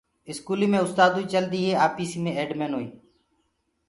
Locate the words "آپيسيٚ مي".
1.87-2.31